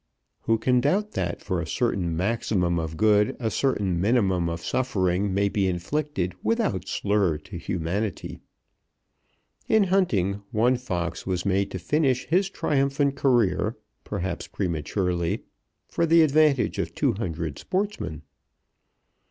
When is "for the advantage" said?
15.87-16.79